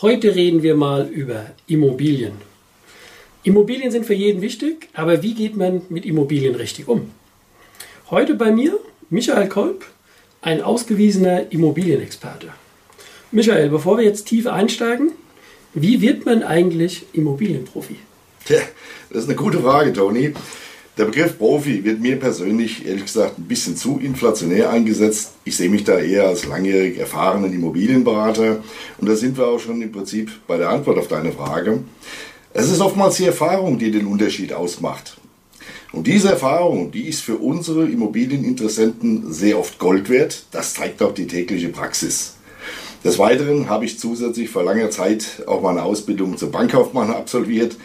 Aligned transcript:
Heute 0.00 0.36
reden 0.36 0.62
wir 0.62 0.76
mal 0.76 1.08
über 1.08 1.46
Immobilien. 1.66 2.34
Immobilien 3.42 3.90
sind 3.90 4.06
für 4.06 4.14
jeden 4.14 4.42
wichtig, 4.42 4.88
aber 4.92 5.24
wie 5.24 5.34
geht 5.34 5.56
man 5.56 5.82
mit 5.88 6.06
Immobilien 6.06 6.54
richtig 6.54 6.86
um? 6.86 7.10
Heute 8.08 8.36
bei 8.36 8.52
mir 8.52 8.78
Michael 9.10 9.48
Kolb, 9.48 9.84
ein 10.40 10.62
ausgewiesener 10.62 11.50
Immobilienexperte. 11.50 12.50
Michael, 13.32 13.70
bevor 13.70 13.98
wir 13.98 14.04
jetzt 14.04 14.28
tief 14.28 14.46
einsteigen, 14.46 15.10
wie 15.74 16.00
wird 16.00 16.24
man 16.24 16.44
eigentlich 16.44 17.06
Immobilienprofi? 17.12 17.96
Tja, 18.44 18.60
das 19.10 19.24
ist 19.24 19.28
eine 19.28 19.36
gute 19.36 19.58
Frage, 19.58 19.92
Toni. 19.92 20.32
Der 20.98 21.04
Begriff 21.04 21.38
Profi 21.38 21.84
wird 21.84 22.00
mir 22.00 22.16
persönlich 22.16 22.84
ehrlich 22.84 23.04
gesagt 23.04 23.38
ein 23.38 23.44
bisschen 23.44 23.76
zu 23.76 24.00
inflationär 24.00 24.70
eingesetzt. 24.70 25.30
Ich 25.44 25.56
sehe 25.56 25.70
mich 25.70 25.84
da 25.84 25.96
eher 25.96 26.26
als 26.26 26.44
langjährig 26.44 26.98
erfahrenen 26.98 27.52
Immobilienberater 27.52 28.64
und 28.98 29.08
da 29.08 29.14
sind 29.14 29.38
wir 29.38 29.46
auch 29.46 29.60
schon 29.60 29.80
im 29.80 29.92
Prinzip 29.92 30.32
bei 30.48 30.56
der 30.56 30.70
Antwort 30.70 30.98
auf 30.98 31.06
deine 31.06 31.30
Frage. 31.30 31.84
Es 32.52 32.68
ist 32.68 32.80
oftmals 32.80 33.16
die 33.16 33.26
Erfahrung, 33.26 33.78
die 33.78 33.92
den 33.92 34.06
Unterschied 34.06 34.52
ausmacht. 34.52 35.18
Und 35.92 36.08
diese 36.08 36.30
Erfahrung, 36.30 36.90
die 36.90 37.06
ist 37.06 37.20
für 37.20 37.36
unsere 37.36 37.88
Immobilieninteressenten 37.88 39.32
sehr 39.32 39.56
oft 39.56 39.78
Gold 39.78 40.08
wert. 40.08 40.46
Das 40.50 40.74
zeigt 40.74 41.00
auch 41.00 41.14
die 41.14 41.28
tägliche 41.28 41.68
Praxis. 41.68 42.34
Des 43.04 43.20
Weiteren 43.20 43.68
habe 43.68 43.84
ich 43.84 44.00
zusätzlich 44.00 44.50
vor 44.50 44.64
langer 44.64 44.90
Zeit 44.90 45.44
auch 45.46 45.62
meine 45.62 45.84
Ausbildung 45.84 46.36
zum 46.36 46.50
Bankkaufmann 46.50 47.12
absolviert 47.12 47.76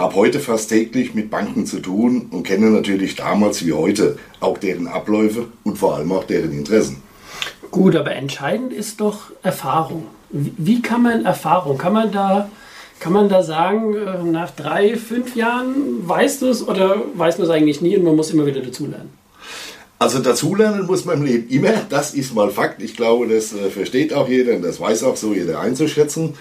habe 0.00 0.14
heute 0.14 0.40
fast 0.40 0.70
täglich 0.70 1.14
mit 1.14 1.30
Banken 1.30 1.66
zu 1.66 1.80
tun 1.80 2.28
und 2.30 2.42
kenne 2.42 2.70
natürlich 2.70 3.16
damals 3.16 3.64
wie 3.64 3.72
heute 3.72 4.18
auch 4.40 4.58
deren 4.58 4.88
Abläufe 4.88 5.48
und 5.62 5.78
vor 5.78 5.96
allem 5.96 6.10
auch 6.12 6.24
deren 6.24 6.52
Interessen. 6.52 7.02
Gut, 7.70 7.94
aber 7.94 8.12
entscheidend 8.12 8.72
ist 8.72 9.00
doch 9.00 9.30
Erfahrung. 9.42 10.06
Wie 10.30 10.82
kann 10.82 11.02
man 11.02 11.24
Erfahrung, 11.24 11.78
kann 11.78 11.92
man 11.92 12.10
da, 12.10 12.48
kann 12.98 13.12
man 13.12 13.28
da 13.28 13.42
sagen, 13.42 13.94
äh, 13.94 14.22
nach 14.24 14.50
drei, 14.50 14.96
fünf 14.96 15.36
Jahren 15.36 16.08
weißt 16.08 16.42
du 16.42 16.46
es 16.46 16.66
oder 16.66 16.96
weiß 17.14 17.38
man 17.38 17.46
es 17.46 17.52
eigentlich 17.52 17.80
nie 17.80 17.96
und 17.96 18.04
man 18.04 18.16
muss 18.16 18.30
immer 18.30 18.46
wieder 18.46 18.60
dazulernen? 18.60 19.19
Also 20.00 20.18
dazulernen 20.20 20.86
muss 20.86 21.04
man 21.04 21.18
im 21.18 21.26
Leben 21.26 21.48
immer, 21.50 21.74
das 21.90 22.14
ist 22.14 22.34
mal 22.34 22.50
Fakt. 22.50 22.82
Ich 22.82 22.96
glaube, 22.96 23.28
das 23.28 23.52
äh, 23.52 23.68
versteht 23.68 24.14
auch 24.14 24.30
jeder 24.30 24.56
und 24.56 24.62
das 24.62 24.80
weiß 24.80 25.04
auch 25.04 25.14
so 25.14 25.34
jeder 25.34 25.60
einzuschätzen. 25.60 26.36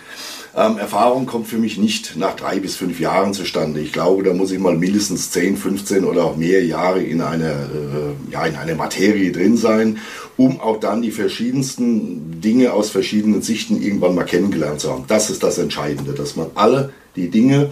Ähm, 0.56 0.78
Erfahrung 0.78 1.26
kommt 1.26 1.50
für 1.50 1.58
mich 1.58 1.78
nicht 1.78 2.16
nach 2.16 2.38
drei 2.38 2.62
bis 2.62 2.78
fünf 2.78 3.02
Jahren 3.02 3.34
zustande. 3.34 3.82
Ich 3.82 3.92
glaube, 3.92 4.24
da 4.24 4.34
muss 4.34 4.52
ich 4.52 4.60
mal 4.60 4.78
mindestens 4.78 5.32
10, 5.32 5.58
15 5.58 6.06
oder 6.06 6.24
auch 6.24 6.38
mehr 6.38 6.64
Jahre 6.64 7.04
in 7.04 7.20
einer, 7.20 7.50
äh, 7.50 8.32
ja, 8.32 8.46
in 8.46 8.56
einer 8.56 8.76
Materie 8.76 9.34
drin 9.34 9.58
sein, 9.58 9.98
um 10.38 10.62
auch 10.62 10.80
dann 10.80 11.02
die 11.02 11.12
verschiedensten 11.12 12.40
Dinge 12.40 12.72
aus 12.72 12.90
verschiedenen 12.90 13.42
Sichten 13.42 13.82
irgendwann 13.82 14.16
mal 14.16 14.24
kennengelernt 14.24 14.80
zu 14.80 14.90
haben. 14.90 15.04
Das 15.10 15.30
ist 15.30 15.44
das 15.44 15.58
Entscheidende, 15.58 16.14
dass 16.14 16.38
man 16.38 16.48
alle 16.56 16.94
die 17.18 17.28
Dinge, 17.28 17.72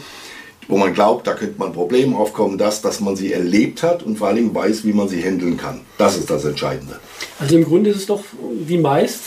wo 0.68 0.78
man 0.78 0.94
glaubt, 0.94 1.28
da 1.28 1.34
könnte 1.34 1.58
man 1.58 1.74
Probleme 1.74 2.18
aufkommen, 2.18 2.58
das, 2.58 2.82
dass 2.82 3.00
man 3.00 3.16
sie 3.16 3.32
erlebt 3.32 3.84
hat 3.84 4.04
und 4.04 4.18
vor 4.18 4.28
allen 4.28 4.38
Dingen 4.38 4.56
weiß, 4.56 4.86
wie 4.86 4.94
man 4.94 5.08
sie 5.08 5.22
handeln 5.22 5.58
kann. 5.58 5.82
Das 5.98 6.18
ist 6.18 6.30
das 6.30 6.46
Entscheidende. 6.46 7.00
Also 7.40 7.56
im 7.56 7.64
Grunde 7.64 7.90
ist 7.90 7.98
es 7.98 8.06
doch 8.06 8.24
wie 8.66 8.78
meist, 8.78 9.24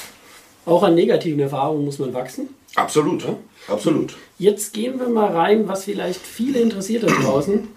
auch 0.67 0.83
an 0.83 0.95
negativen 0.95 1.41
Erfahrungen 1.41 1.85
muss 1.85 1.99
man 1.99 2.13
wachsen. 2.13 2.49
Absolut, 2.75 3.25
ja? 3.25 3.37
absolut. 3.69 4.17
Jetzt 4.39 4.73
gehen 4.73 4.99
wir 4.99 5.09
mal 5.09 5.33
rein, 5.35 5.67
was 5.69 5.85
vielleicht 5.85 6.21
viele 6.21 6.61
interessiert 6.61 7.03
da 7.03 7.09
draußen. 7.09 7.69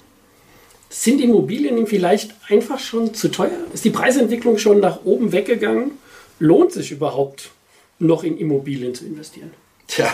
Sind 0.90 1.22
Immobilien 1.22 1.88
vielleicht 1.88 2.36
einfach 2.50 2.78
schon 2.78 3.14
zu 3.16 3.30
teuer? 3.30 3.58
Ist 3.74 3.84
die 3.84 3.90
Preisentwicklung 3.90 4.60
schon 4.60 4.80
nach 4.80 5.04
oben 5.06 5.32
weggegangen? 5.32 5.92
Lohnt 6.38 6.72
sich 6.72 6.92
überhaupt 6.92 7.50
noch 7.98 8.24
in 8.24 8.38
Immobilien 8.38 8.94
zu 8.94 9.06
investieren? 9.06 9.52
Tja, 9.88 10.14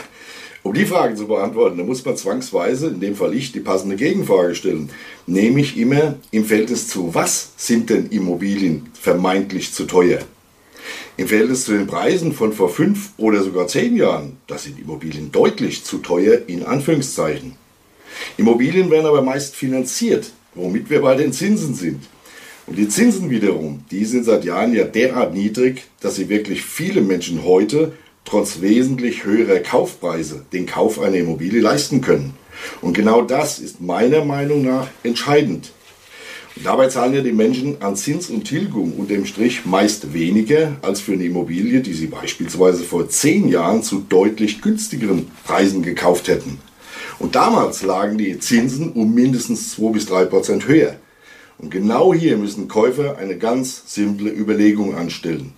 um 0.62 0.74
die 0.74 0.86
Frage 0.86 1.16
zu 1.16 1.28
beantworten, 1.28 1.78
da 1.78 1.84
muss 1.84 2.04
man 2.04 2.18
zwangsweise, 2.18 2.88
in 2.88 3.00
dem 3.00 3.16
Fall 3.16 3.34
ich, 3.34 3.52
die 3.52 3.62
passende 3.62 3.96
Gegenfrage 3.96 4.56
stellen. 4.56 4.90
Nehme 5.26 5.62
ich 5.62 5.78
immer 5.78 6.16
im 6.32 6.46
Verhältnis 6.46 6.88
zu 6.88 7.16
was 7.16 7.52
sind 7.56 7.90
denn 7.90 8.08
Immobilien 8.10 8.88
vermeintlich 8.94 9.74
zu 9.74 9.86
teuer? 9.86 10.20
Im 11.18 11.28
Verhältnis 11.28 11.66
zu 11.66 11.74
den 11.74 11.88
Preisen 11.88 12.34
von 12.34 12.54
vor 12.54 12.70
fünf 12.70 13.12
oder 13.18 13.44
sogar 13.44 13.68
zehn 13.68 13.96
Jahren, 13.96 14.38
da 14.48 14.58
sind 14.58 14.80
Immobilien 14.80 15.32
deutlich 15.32 15.84
zu 15.84 16.00
teuer, 16.00 16.42
in 16.48 16.64
Anführungszeichen. 16.64 17.56
Immobilien 18.38 18.90
werden 18.92 19.06
aber 19.06 19.22
meist 19.22 19.56
finanziert, 19.56 20.32
womit 20.56 20.90
wir 20.90 21.02
bei 21.02 21.16
den 21.16 21.34
Zinsen 21.34 21.74
sind. 21.74 22.04
Und 22.68 22.78
die 22.78 22.88
Zinsen 22.88 23.30
wiederum, 23.30 23.84
die 23.92 24.06
sind 24.06 24.26
seit 24.26 24.46
Jahren 24.46 24.74
ja 24.74 24.84
derart 24.84 25.34
niedrig, 25.34 25.84
dass 26.02 26.16
sie 26.16 26.30
wirklich 26.30 26.64
viele 26.64 27.02
Menschen 27.02 27.44
heute 27.44 27.94
trotz 28.30 28.62
wesentlich 28.62 29.24
höherer 29.24 29.60
Kaufpreise 29.60 30.46
den 30.54 30.66
Kauf 30.66 31.00
einer 31.00 31.18
Immobilie 31.18 31.62
leisten 31.62 32.02
können. 32.02 32.36
Und 32.82 32.94
genau 32.94 33.22
das 33.22 33.60
ist 33.60 33.82
meiner 33.82 34.24
Meinung 34.24 34.64
nach 34.64 34.88
entscheidend. 35.04 35.72
Dabei 36.64 36.88
zahlen 36.90 37.14
ja 37.14 37.22
die 37.22 37.32
Menschen 37.32 37.82
an 37.82 37.96
Zins 37.96 38.30
und 38.30 38.44
Tilgung 38.44 38.94
unterm 38.94 39.26
Strich 39.26 39.66
meist 39.66 40.14
weniger 40.14 40.76
als 40.82 41.00
für 41.00 41.14
eine 41.14 41.24
Immobilie, 41.24 41.80
die 41.80 41.94
sie 41.94 42.08
beispielsweise 42.08 42.84
vor 42.84 43.08
zehn 43.08 43.48
Jahren 43.48 43.82
zu 43.82 44.00
deutlich 44.00 44.62
günstigeren 44.62 45.32
Preisen 45.46 45.82
gekauft 45.82 46.28
hätten. 46.28 46.60
Und 47.18 47.36
damals 47.36 47.82
lagen 47.82 48.18
die 48.18 48.40
Zinsen 48.40 48.92
um 48.92 49.14
mindestens 49.14 49.72
2 49.72 49.92
bis 49.92 50.06
3 50.08 50.26
Prozent 50.26 50.68
höher. 50.68 50.98
Und 51.58 51.72
genau 51.72 52.14
hier 52.14 52.38
müssen 52.38 52.68
Käufer 52.68 53.18
eine 53.18 53.38
ganz 53.38 53.84
simple 53.88 54.30
Überlegung 54.30 54.96
anstellen. 54.96 55.54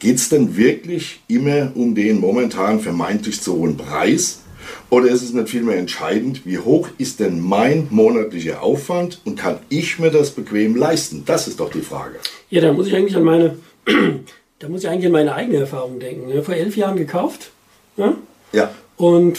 Geht 0.00 0.16
es 0.16 0.30
denn 0.30 0.56
wirklich 0.56 1.20
immer 1.28 1.72
um 1.74 1.94
den 1.94 2.20
momentan 2.20 2.80
vermeintlich 2.80 3.42
zu 3.42 3.54
hohen 3.54 3.76
Preis 3.76 4.40
oder 4.88 5.08
ist 5.08 5.22
es 5.22 5.34
nicht 5.34 5.50
vielmehr 5.50 5.76
entscheidend, 5.76 6.46
wie 6.46 6.58
hoch 6.58 6.88
ist 6.96 7.20
denn 7.20 7.38
mein 7.38 7.86
monatlicher 7.90 8.62
Aufwand 8.62 9.20
und 9.26 9.38
kann 9.38 9.58
ich 9.68 9.98
mir 9.98 10.10
das 10.10 10.30
bequem 10.30 10.74
leisten? 10.74 11.24
Das 11.26 11.46
ist 11.46 11.60
doch 11.60 11.70
die 11.70 11.82
Frage. 11.82 12.16
Ja, 12.48 12.62
da 12.62 12.72
muss 12.72 12.86
ich 12.86 12.96
eigentlich 12.96 13.14
an 13.14 13.24
meine, 13.24 13.56
da 14.58 14.68
muss 14.70 14.84
ich 14.84 14.88
eigentlich 14.88 15.04
an 15.04 15.12
meine 15.12 15.34
eigene 15.34 15.58
Erfahrung 15.58 16.00
denken. 16.00 16.42
Vor 16.42 16.54
elf 16.54 16.78
Jahren 16.78 16.96
gekauft. 16.96 17.50
Ja. 17.98 18.16
ja. 18.52 18.70
Und 18.96 19.38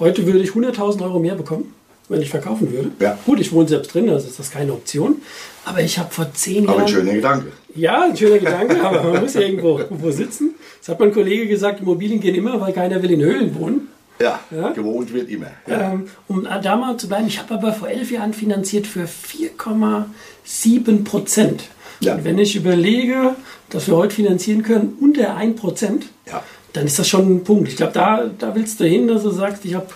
heute 0.00 0.26
würde 0.26 0.40
ich 0.40 0.50
100.000 0.50 1.02
Euro 1.04 1.20
mehr 1.20 1.36
bekommen, 1.36 1.72
wenn 2.10 2.20
ich 2.20 2.28
verkaufen 2.28 2.70
würde. 2.72 2.90
Ja. 2.98 3.16
Gut, 3.24 3.40
ich 3.40 3.52
wohne 3.52 3.68
selbst 3.68 3.94
drin, 3.94 4.10
also 4.10 4.26
ist 4.26 4.38
das 4.38 4.50
keine 4.50 4.72
Option. 4.72 5.22
Aber 5.64 5.80
ich 5.80 5.98
habe 5.98 6.10
vor 6.10 6.32
zehn 6.34 6.64
aber 6.64 6.66
Jahren. 6.66 6.80
Aber 6.80 6.82
ein 6.82 6.88
schöner 6.88 7.12
Gedanke. 7.12 7.52
Ja, 7.74 8.04
ein 8.04 8.16
schöner 8.16 8.38
Gedanke, 8.38 8.82
aber 8.82 9.04
man 9.04 9.22
muss 9.22 9.34
ja 9.34 9.42
irgendwo, 9.42 9.78
irgendwo 9.78 10.10
sitzen. 10.10 10.54
Das 10.80 10.88
hat 10.88 11.00
mein 11.00 11.12
Kollege 11.12 11.46
gesagt, 11.46 11.80
Immobilien 11.80 12.20
gehen 12.20 12.34
immer, 12.34 12.60
weil 12.60 12.72
keiner 12.72 13.02
will 13.02 13.12
in 13.12 13.20
Höhlen 13.20 13.54
wohnen. 13.54 13.88
Ja, 14.20 14.40
ja, 14.50 14.70
gewohnt 14.70 15.14
wird 15.14 15.30
immer. 15.30 15.46
Ja. 15.66 15.92
Ähm, 15.92 16.08
um 16.28 16.44
da 16.44 16.76
mal 16.76 16.96
zu 16.98 17.08
bleiben, 17.08 17.26
ich 17.26 17.38
habe 17.38 17.54
aber 17.54 17.72
vor 17.72 17.88
elf 17.88 18.10
Jahren 18.10 18.34
finanziert 18.34 18.86
für 18.86 19.04
4,7 19.04 21.04
Prozent. 21.04 21.64
Ja. 22.00 22.16
Und 22.16 22.24
wenn 22.24 22.38
ich 22.38 22.54
überlege, 22.54 23.34
dass 23.70 23.86
wir 23.86 23.96
heute 23.96 24.14
finanzieren 24.14 24.62
können 24.62 24.98
unter 25.00 25.36
1 25.36 25.58
Prozent, 25.58 26.06
ja. 26.26 26.42
dann 26.74 26.86
ist 26.86 26.98
das 26.98 27.08
schon 27.08 27.36
ein 27.36 27.44
Punkt. 27.44 27.68
Ich 27.68 27.76
glaube, 27.76 27.92
da, 27.92 28.28
da 28.38 28.54
willst 28.54 28.80
du 28.80 28.84
hin, 28.84 29.08
dass 29.08 29.22
du 29.22 29.30
sagst, 29.30 29.64
ich 29.64 29.74
habe 29.74 29.86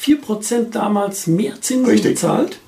4 0.00 0.22
Prozent 0.22 0.74
damals 0.74 1.26
mehr 1.26 1.60
Zinsen 1.60 1.84
Richtig. 1.84 2.12
bezahlt. 2.12 2.58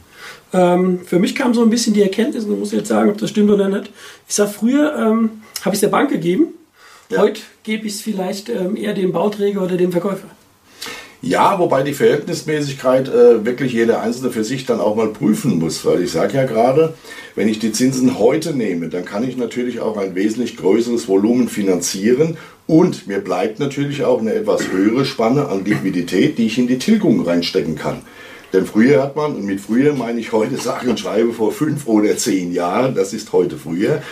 Ähm, 0.52 1.00
für 1.06 1.18
mich 1.18 1.34
kam 1.34 1.54
so 1.54 1.62
ein 1.62 1.70
bisschen 1.70 1.94
die 1.94 2.02
Erkenntnis, 2.02 2.44
und 2.44 2.52
ich 2.52 2.58
muss 2.58 2.72
jetzt 2.72 2.88
sagen, 2.88 3.08
ob 3.08 3.16
das 3.16 3.30
stimmt 3.30 3.50
oder 3.50 3.70
nicht. 3.70 3.90
Ich 4.28 4.34
sage, 4.34 4.50
früher 4.50 4.94
ähm, 4.98 5.42
habe 5.62 5.70
ich 5.70 5.74
es 5.74 5.80
der 5.80 5.88
Bank 5.88 6.10
gegeben, 6.10 6.48
heute 7.16 7.40
gebe 7.62 7.86
ich 7.86 7.94
es 7.94 8.02
vielleicht 8.02 8.50
ähm, 8.50 8.76
eher 8.76 8.92
dem 8.92 9.12
Bauträger 9.12 9.62
oder 9.62 9.78
dem 9.78 9.92
Verkäufer. 9.92 10.28
Ja, 11.24 11.60
wobei 11.60 11.84
die 11.84 11.94
Verhältnismäßigkeit 11.94 13.08
äh, 13.08 13.44
wirklich 13.44 13.72
jeder 13.72 14.02
Einzelne 14.02 14.32
für 14.32 14.42
sich 14.42 14.66
dann 14.66 14.80
auch 14.80 14.96
mal 14.96 15.06
prüfen 15.06 15.60
muss, 15.60 15.84
weil 15.84 16.02
ich 16.02 16.10
sage 16.10 16.36
ja 16.36 16.44
gerade, 16.46 16.94
wenn 17.36 17.46
ich 17.46 17.60
die 17.60 17.70
Zinsen 17.70 18.18
heute 18.18 18.56
nehme, 18.56 18.88
dann 18.88 19.04
kann 19.04 19.22
ich 19.22 19.36
natürlich 19.36 19.78
auch 19.78 19.96
ein 19.96 20.16
wesentlich 20.16 20.56
größeres 20.56 21.06
Volumen 21.06 21.48
finanzieren 21.48 22.36
und 22.66 23.06
mir 23.06 23.20
bleibt 23.20 23.60
natürlich 23.60 24.02
auch 24.02 24.20
eine 24.20 24.34
etwas 24.34 24.72
höhere 24.72 25.04
Spanne 25.04 25.48
an 25.48 25.64
Liquidität, 25.64 26.38
die 26.38 26.46
ich 26.46 26.58
in 26.58 26.66
die 26.66 26.78
Tilgung 26.78 27.24
reinstecken 27.24 27.76
kann. 27.76 28.02
Denn 28.52 28.66
früher 28.66 29.00
hat 29.00 29.14
man, 29.14 29.36
und 29.36 29.44
mit 29.44 29.60
früher 29.60 29.94
meine 29.94 30.18
ich 30.18 30.32
heute 30.32 30.56
sage 30.60 30.90
und 30.90 30.98
schreibe 30.98 31.32
vor 31.32 31.52
fünf 31.52 31.86
oder 31.86 32.16
zehn 32.16 32.52
Jahren, 32.52 32.96
das 32.96 33.12
ist 33.12 33.32
heute 33.32 33.56
früher, 33.56 34.02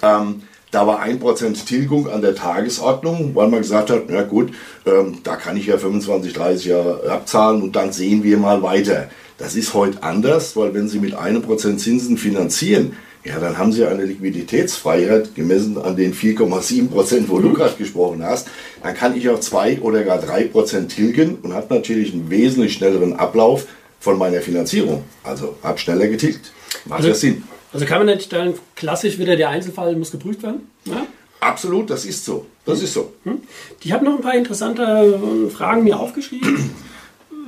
ähm, 0.00 0.42
da 0.72 0.86
war 0.86 1.04
1% 1.04 1.66
Tilgung 1.66 2.08
an 2.08 2.22
der 2.22 2.34
Tagesordnung, 2.34 3.34
weil 3.34 3.48
man 3.48 3.60
gesagt 3.60 3.90
hat, 3.90 4.04
na 4.08 4.22
gut, 4.22 4.52
ähm, 4.86 5.18
da 5.22 5.36
kann 5.36 5.56
ich 5.56 5.66
ja 5.66 5.78
25, 5.78 6.32
30 6.32 6.64
Jahre 6.64 7.10
abzahlen 7.10 7.62
und 7.62 7.76
dann 7.76 7.92
sehen 7.92 8.24
wir 8.24 8.38
mal 8.38 8.62
weiter. 8.62 9.08
Das 9.38 9.54
ist 9.54 9.74
heute 9.74 10.02
anders, 10.02 10.56
weil 10.56 10.72
wenn 10.74 10.88
Sie 10.88 10.98
mit 10.98 11.14
1% 11.14 11.76
Zinsen 11.76 12.16
finanzieren, 12.16 12.96
ja, 13.24 13.38
dann 13.38 13.58
haben 13.58 13.70
Sie 13.70 13.84
eine 13.84 14.04
Liquiditätsfreiheit 14.04 15.34
gemessen 15.34 15.78
an 15.78 15.94
den 15.94 16.14
4,7% 16.14 17.28
wo 17.28 17.38
du 17.38 17.50
mhm. 17.50 17.54
gerade 17.54 17.76
gesprochen 17.76 18.24
hast. 18.24 18.48
Dann 18.82 18.94
kann 18.94 19.16
ich 19.16 19.28
auch 19.28 19.38
2 19.38 19.80
oder 19.80 20.04
gar 20.04 20.18
3% 20.18 20.88
tilgen 20.88 21.36
und 21.42 21.52
habe 21.52 21.72
natürlich 21.74 22.14
einen 22.14 22.30
wesentlich 22.30 22.72
schnelleren 22.72 23.14
Ablauf 23.14 23.66
von 24.00 24.18
meiner 24.18 24.40
Finanzierung. 24.40 25.04
Also 25.22 25.56
habe 25.62 25.78
schneller 25.78 26.08
getilgt. 26.08 26.50
Macht 26.86 27.00
also, 27.00 27.08
ja 27.10 27.14
Sinn. 27.14 27.44
Also 27.72 27.86
kann 27.86 27.98
man 27.98 28.14
nicht 28.14 28.26
stellen, 28.26 28.54
klassisch 28.76 29.18
wieder 29.18 29.36
der 29.36 29.48
Einzelfall 29.48 29.96
muss 29.96 30.10
geprüft 30.10 30.42
werden? 30.42 30.68
Ja? 30.84 31.06
Absolut, 31.40 31.90
das 31.90 32.04
ist 32.04 32.24
so. 32.24 32.46
Das 32.64 32.78
hm. 32.78 32.84
ist 32.84 32.94
so. 32.94 33.12
Hm. 33.24 33.40
Ich 33.80 33.92
habe 33.92 34.04
noch 34.04 34.16
ein 34.16 34.22
paar 34.22 34.34
interessante 34.34 34.82
äh, 34.82 35.50
Fragen 35.50 35.84
mir 35.84 35.98
aufgeschrieben. 35.98 36.70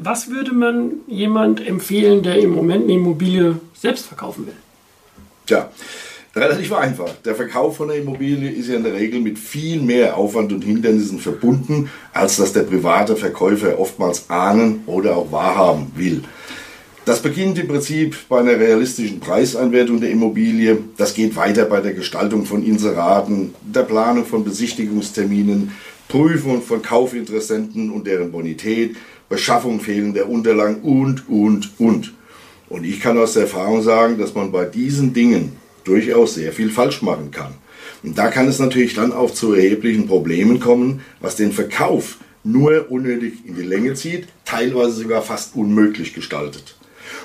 Was 0.00 0.29
würde 0.29 0.53
man 0.53 0.93
jemand 1.06 1.65
empfehlen, 1.65 2.23
der 2.23 2.38
im 2.38 2.50
Moment 2.50 2.85
eine 2.85 2.94
Immobilie 2.94 3.61
selbst 3.75 4.06
verkaufen 4.06 4.47
will? 4.47 4.56
Tja, 5.47 5.71
relativ 6.35 6.73
einfach. 6.73 7.11
Der 7.25 7.37
Verkauf 7.37 7.76
von 7.76 7.91
einer 7.91 8.00
Immobilie 8.00 8.50
ist 8.50 8.69
ja 8.69 8.75
in 8.76 8.82
der 8.82 8.94
Regel 8.94 9.21
mit 9.21 9.38
viel 9.38 9.81
mehr 9.81 10.17
Aufwand 10.17 10.53
und 10.53 10.65
Hindernissen 10.65 11.21
verbunden, 11.21 11.91
als 12.12 12.37
dass 12.37 12.53
der 12.53 12.62
private 12.62 13.15
Verkäufer 13.17 13.79
oftmals 13.79 14.29
ahnen 14.29 14.82
oder 14.87 15.17
auch 15.17 15.31
wahrhaben 15.31 15.93
will. 15.94 16.25
Das 17.04 17.20
beginnt 17.20 17.58
im 17.58 17.68
Prinzip 17.68 18.16
bei 18.30 18.40
einer 18.40 18.58
realistischen 18.58 19.20
Preiseinwertung 19.20 20.00
der 20.00 20.10
Immobilie. 20.10 20.78
Das 20.96 21.12
geht 21.12 21.36
weiter 21.36 21.66
bei 21.66 21.82
der 21.82 21.92
Gestaltung 21.92 22.46
von 22.46 22.64
Inseraten, 22.64 23.54
der 23.60 23.82
Planung 23.82 24.24
von 24.24 24.42
Besichtigungsterminen, 24.42 25.72
Prüfung 26.08 26.62
von 26.62 26.80
Kaufinteressenten 26.80 27.90
und 27.90 28.06
deren 28.06 28.32
Bonität, 28.32 28.96
Beschaffung 29.28 29.80
fehlender 29.80 30.30
Unterlagen 30.30 30.76
und, 30.80 31.28
und, 31.28 31.78
und. 31.78 32.14
Und 32.70 32.84
ich 32.84 33.00
kann 33.00 33.18
aus 33.18 33.34
der 33.34 33.42
Erfahrung 33.42 33.82
sagen, 33.82 34.16
dass 34.16 34.34
man 34.34 34.50
bei 34.50 34.64
diesen 34.64 35.12
Dingen 35.12 35.56
durchaus 35.84 36.36
sehr 36.36 36.52
viel 36.52 36.70
falsch 36.70 37.02
machen 37.02 37.30
kann. 37.30 37.52
Und 38.02 38.16
da 38.16 38.28
kann 38.28 38.48
es 38.48 38.58
natürlich 38.58 38.94
dann 38.94 39.12
auch 39.12 39.30
zu 39.30 39.52
erheblichen 39.52 40.06
Problemen 40.06 40.58
kommen, 40.58 41.02
was 41.20 41.36
den 41.36 41.52
Verkauf 41.52 42.16
nur 42.44 42.90
unnötig 42.90 43.44
in 43.44 43.56
die 43.56 43.62
Länge 43.62 43.92
zieht, 43.92 44.26
teilweise 44.46 44.92
sogar 44.92 45.20
fast 45.20 45.54
unmöglich 45.54 46.14
gestaltet. 46.14 46.76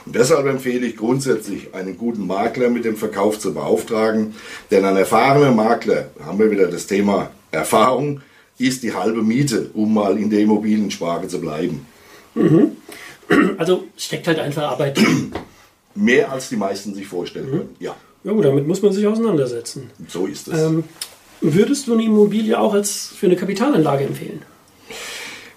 Und 0.06 0.16
deshalb 0.16 0.46
empfehle 0.46 0.88
ich 0.88 0.98
grundsätzlich, 0.98 1.74
einen 1.74 1.98
guten 1.98 2.26
Makler 2.28 2.70
mit 2.70 2.86
dem 2.86 2.96
Verkauf 2.96 3.40
zu 3.40 3.54
beauftragen. 3.54 4.36
Denn 4.72 4.86
ein 4.86 4.96
erfahrener 4.96 5.52
Makler, 5.52 6.10
haben 6.24 6.40
wir 6.40 6.52
wieder 6.52 6.68
das 6.68 6.88
Thema 6.88 7.32
Erfahrung, 7.52 8.22
ist 8.58 8.84
die 8.84 8.94
halbe 8.94 9.22
Miete, 9.22 9.70
um 9.74 9.94
mal 9.94 10.18
in 10.18 10.30
der 10.30 10.42
Immobiliensprache 10.42 11.28
zu 11.28 11.40
bleiben. 11.40 11.86
Mhm. 12.36 12.72
Also 13.58 13.86
steckt 13.96 14.28
halt 14.28 14.40
einfach 14.40 14.64
Arbeit 14.64 14.98
drin. 14.98 15.32
Mehr 15.96 16.32
als 16.32 16.50
die 16.50 16.56
meisten 16.56 16.94
sich 16.94 17.08
vorstellen 17.08 17.48
mhm. 17.48 17.52
können, 17.52 17.76
ja. 17.80 17.96
Ja 18.24 18.34
gut, 18.34 18.44
damit 18.44 18.68
muss 18.68 18.82
man 18.82 18.92
sich 18.92 19.08
auseinandersetzen. 19.08 19.90
So 20.08 20.26
ist 20.26 20.48
es. 20.50 20.60
Ähm, 20.60 20.84
würdest 21.42 21.88
du 21.88 21.94
eine 21.94 22.04
Immobilie 22.04 22.60
auch 22.60 22.74
als 22.74 23.14
für 23.16 23.28
eine 23.28 23.38
Kapitalanlage 23.38 24.04
empfehlen? 24.04 24.42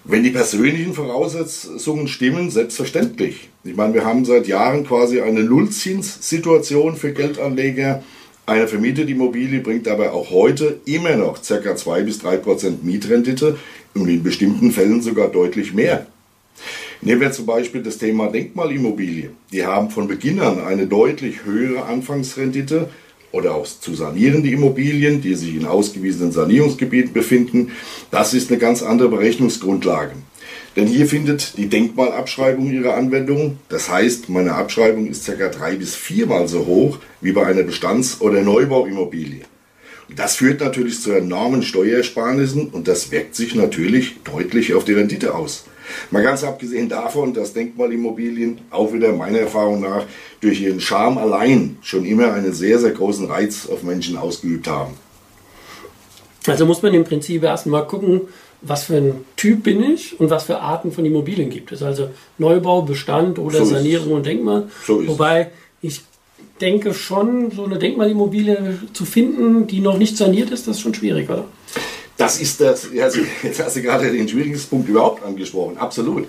Wenn 0.05 0.23
die 0.23 0.31
persönlichen 0.31 0.93
Voraussetzungen 0.93 2.09
stimmen, 2.09 2.49
selbstverständlich. 2.49 3.49
Ich 3.63 3.75
meine, 3.75 3.93
wir 3.93 4.03
haben 4.03 4.25
seit 4.25 4.47
Jahren 4.47 4.85
quasi 4.85 5.21
eine 5.21 5.43
Nullzinssituation 5.43 6.97
für 6.97 7.13
Geldanleger. 7.13 8.03
Eine 8.45 8.67
vermietete 8.67 9.09
Immobilie 9.09 9.61
bringt 9.61 9.87
dabei 9.87 10.11
auch 10.11 10.29
heute 10.29 10.81
immer 10.83 11.15
noch 11.15 11.41
ca. 11.41 11.75
2 11.77 12.03
bis 12.03 12.19
3 12.19 12.35
Prozent 12.37 12.83
Mietrendite 12.83 13.57
und 13.93 14.09
in 14.09 14.23
bestimmten 14.23 14.73
Fällen 14.73 15.01
sogar 15.01 15.29
deutlich 15.29 15.73
mehr. 15.73 16.05
Nehmen 16.99 17.21
wir 17.21 17.31
zum 17.31 17.45
Beispiel 17.45 17.81
das 17.81 17.97
Thema 17.97 18.27
Denkmalimmobilie. 18.27 19.29
Die 19.53 19.65
haben 19.65 19.89
von 19.89 20.09
Beginn 20.09 20.41
an 20.41 20.59
eine 20.59 20.85
deutlich 20.85 21.45
höhere 21.45 21.85
Anfangsrendite 21.85 22.89
oder 23.33 23.55
auch 23.55 23.65
zu 23.65 23.93
sanierende 23.95 24.49
Immobilien, 24.49 25.21
die 25.21 25.35
sich 25.35 25.55
in 25.55 25.65
ausgewiesenen 25.65 26.31
Sanierungsgebieten 26.31 27.11
befinden. 27.11 27.71
Das 28.11 28.33
ist 28.33 28.49
eine 28.49 28.59
ganz 28.59 28.81
andere 28.81 29.09
Berechnungsgrundlage. 29.09 30.13
Denn 30.75 30.87
hier 30.87 31.07
findet 31.07 31.57
die 31.57 31.67
Denkmalabschreibung 31.67 32.71
ihre 32.71 32.93
Anwendung. 32.93 33.57
Das 33.69 33.89
heißt, 33.89 34.29
meine 34.29 34.53
Abschreibung 34.53 35.07
ist 35.07 35.25
ca. 35.25 35.49
drei 35.49 35.75
bis 35.75 35.95
viermal 35.95 36.47
so 36.47 36.65
hoch 36.65 36.99
wie 37.21 37.31
bei 37.31 37.45
einer 37.45 37.63
Bestands- 37.63 38.21
oder 38.21 38.41
Neubauimmobilie. 38.41 39.41
Das 40.15 40.35
führt 40.35 40.61
natürlich 40.61 41.01
zu 41.01 41.11
enormen 41.11 41.63
Steuersparnissen 41.63 42.67
und 42.67 42.87
das 42.87 43.11
wirkt 43.11 43.35
sich 43.35 43.55
natürlich 43.55 44.17
deutlich 44.23 44.75
auf 44.75 44.85
die 44.85 44.93
Rendite 44.93 45.33
aus. 45.33 45.65
Mal 46.11 46.23
ganz 46.23 46.43
abgesehen 46.43 46.89
davon, 46.89 47.33
dass 47.33 47.53
Denkmalimmobilien 47.53 48.59
auch 48.69 48.93
wieder 48.93 49.11
meiner 49.11 49.39
Erfahrung 49.39 49.81
nach 49.81 50.05
durch 50.41 50.61
ihren 50.61 50.79
Charme 50.79 51.17
allein 51.17 51.77
schon 51.81 52.05
immer 52.05 52.33
einen 52.33 52.53
sehr, 52.53 52.79
sehr 52.79 52.91
großen 52.91 53.25
Reiz 53.25 53.67
auf 53.67 53.83
Menschen 53.83 54.17
ausgeübt 54.17 54.67
haben. 54.67 54.93
Also 56.47 56.65
muss 56.65 56.81
man 56.81 56.93
im 56.93 57.03
Prinzip 57.03 57.43
erstmal 57.43 57.87
gucken, 57.87 58.21
was 58.61 58.85
für 58.85 58.95
ein 58.95 59.25
Typ 59.35 59.63
bin 59.63 59.83
ich 59.83 60.19
und 60.19 60.29
was 60.29 60.45
für 60.45 60.59
Arten 60.59 60.91
von 60.91 61.05
Immobilien 61.05 61.49
gibt 61.49 61.71
es. 61.71 61.83
Also 61.83 62.09
Neubau, 62.37 62.81
Bestand 62.81 63.39
oder 63.39 63.59
so 63.59 63.65
Sanierung 63.65 64.13
und 64.13 64.25
Denkmal. 64.25 64.69
So 64.85 65.05
Wobei 65.07 65.51
ich 65.81 66.01
denke 66.61 66.93
schon, 66.93 67.51
so 67.51 67.65
eine 67.65 67.77
Denkmalimmobilie 67.77 68.79
zu 68.93 69.05
finden, 69.05 69.67
die 69.67 69.79
noch 69.79 69.97
nicht 69.97 70.17
saniert 70.17 70.51
ist, 70.51 70.67
das 70.67 70.77
ist 70.77 70.81
schon 70.81 70.93
schwierig, 70.93 71.29
oder? 71.29 71.45
Das 72.17 72.39
ist 72.39 72.61
das, 72.61 72.87
also 72.99 73.21
jetzt 73.41 73.63
hast 73.63 73.75
du 73.75 73.81
gerade 73.81 74.11
den 74.11 74.27
schwierigsten 74.27 74.69
Punkt 74.69 74.89
überhaupt 74.89 75.23
angesprochen, 75.23 75.77
absolut. 75.77 76.27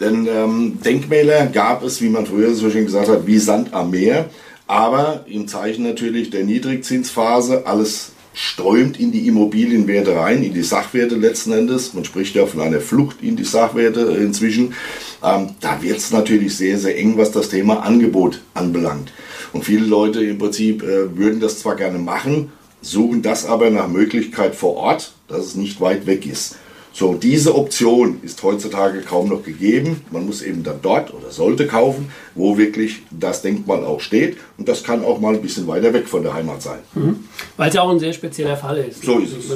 Denn 0.00 0.26
ähm, 0.26 0.78
Denkmäler 0.84 1.46
gab 1.46 1.82
es, 1.82 2.00
wie 2.00 2.08
man 2.08 2.26
früher 2.26 2.54
so 2.54 2.70
schön 2.70 2.84
gesagt 2.84 3.08
hat, 3.08 3.26
wie 3.26 3.38
Sand 3.38 3.72
am 3.72 3.90
Meer. 3.90 4.30
Aber 4.66 5.24
im 5.28 5.46
Zeichen 5.46 5.84
natürlich 5.84 6.30
der 6.30 6.44
Niedrigzinsphase, 6.44 7.66
alles 7.66 8.12
strömt 8.32 8.98
in 8.98 9.12
die 9.12 9.28
Immobilienwerte 9.28 10.16
rein, 10.16 10.42
in 10.42 10.52
die 10.52 10.62
Sachwerte 10.62 11.14
letzten 11.14 11.52
Endes. 11.52 11.94
Man 11.94 12.04
spricht 12.04 12.34
ja 12.34 12.46
von 12.46 12.60
einer 12.60 12.80
Flucht 12.80 13.22
in 13.22 13.36
die 13.36 13.44
Sachwerte 13.44 14.00
inzwischen. 14.00 14.74
Ähm, 15.22 15.50
da 15.60 15.80
wird 15.80 15.98
es 15.98 16.10
natürlich 16.10 16.56
sehr, 16.56 16.78
sehr 16.78 16.98
eng, 16.98 17.16
was 17.16 17.30
das 17.30 17.48
Thema 17.48 17.84
Angebot 17.84 18.40
anbelangt. 18.54 19.12
Und 19.52 19.64
viele 19.64 19.86
Leute 19.86 20.24
im 20.24 20.38
Prinzip 20.38 20.82
äh, 20.82 21.16
würden 21.16 21.38
das 21.38 21.60
zwar 21.60 21.76
gerne 21.76 21.98
machen, 21.98 22.50
suchen 22.84 23.22
das 23.22 23.46
aber 23.46 23.70
nach 23.70 23.88
Möglichkeit 23.88 24.54
vor 24.54 24.76
Ort, 24.76 25.12
dass 25.28 25.46
es 25.46 25.54
nicht 25.54 25.80
weit 25.80 26.06
weg 26.06 26.26
ist. 26.26 26.56
So, 26.92 27.14
diese 27.14 27.56
Option 27.56 28.20
ist 28.22 28.40
heutzutage 28.44 29.00
kaum 29.00 29.28
noch 29.28 29.42
gegeben. 29.42 30.02
Man 30.12 30.26
muss 30.26 30.42
eben 30.42 30.62
dann 30.62 30.78
dort 30.80 31.12
oder 31.12 31.32
sollte 31.32 31.66
kaufen, 31.66 32.12
wo 32.36 32.56
wirklich 32.56 33.02
das 33.10 33.42
Denkmal 33.42 33.84
auch 33.84 34.00
steht. 34.00 34.36
Und 34.58 34.68
das 34.68 34.84
kann 34.84 35.04
auch 35.04 35.18
mal 35.18 35.34
ein 35.34 35.42
bisschen 35.42 35.66
weiter 35.66 35.92
weg 35.92 36.06
von 36.06 36.22
der 36.22 36.34
Heimat 36.34 36.62
sein. 36.62 36.78
Mhm. 36.94 37.24
Weil 37.56 37.70
es 37.70 37.74
ja 37.74 37.82
auch 37.82 37.90
ein 37.90 37.98
sehr 37.98 38.12
spezieller 38.12 38.56
Fall 38.56 38.76
ist. 38.76 39.02
So 39.02 39.18
ist 39.18 39.36
es. 39.36 39.48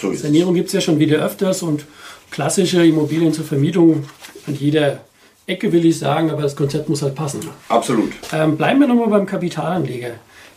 So 0.00 0.10
ist 0.10 0.22
Sanierung 0.22 0.54
gibt 0.54 0.66
es 0.68 0.72
ja 0.72 0.80
schon 0.80 0.98
wieder 0.98 1.24
öfters 1.24 1.62
und 1.62 1.84
klassische 2.32 2.84
Immobilien 2.84 3.32
zur 3.32 3.44
Vermietung 3.44 4.04
an 4.48 4.56
jeder 4.56 5.04
Ecke 5.46 5.72
will 5.72 5.84
ich 5.84 5.98
sagen, 5.98 6.30
aber 6.30 6.42
das 6.42 6.56
Konzept 6.56 6.88
muss 6.88 7.02
halt 7.02 7.14
passen. 7.14 7.40
Absolut. 7.68 8.12
Ähm, 8.32 8.56
bleiben 8.56 8.80
wir 8.80 8.88
nochmal 8.88 9.08
beim 9.08 9.26
Kapitalanleger. 9.26 10.14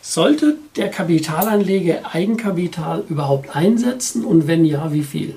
Sollte 0.08 0.56
der 0.76 0.88
Kapitalanleger 0.88 2.14
Eigenkapital 2.14 3.02
überhaupt 3.08 3.56
einsetzen 3.56 4.24
und 4.24 4.46
wenn 4.46 4.64
ja, 4.64 4.92
wie 4.92 5.02
viel? 5.02 5.34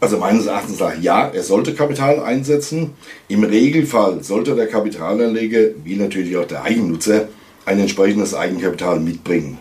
Also 0.00 0.18
meines 0.18 0.44
Erachtens 0.44 0.78
nach 0.78 1.00
ja, 1.00 1.28
er 1.28 1.42
sollte 1.42 1.74
Kapital 1.74 2.20
einsetzen. 2.20 2.90
Im 3.26 3.44
Regelfall 3.44 4.22
sollte 4.22 4.54
der 4.54 4.66
Kapitalanleger, 4.66 5.70
wie 5.82 5.96
natürlich 5.96 6.36
auch 6.36 6.44
der 6.44 6.62
Eigennutzer, 6.62 7.28
ein 7.68 7.78
entsprechendes 7.78 8.34
Eigenkapital 8.34 8.98
mitbringen. 8.98 9.58